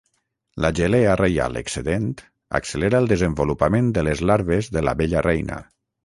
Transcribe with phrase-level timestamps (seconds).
[0.63, 2.07] La gelea reial excedent
[2.59, 5.59] accelera el desenvolupament de les larves de l'abella reina.